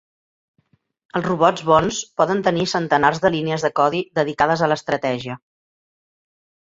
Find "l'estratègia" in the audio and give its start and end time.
4.75-5.37